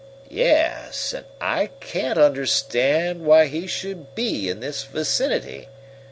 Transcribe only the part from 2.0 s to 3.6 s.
understand why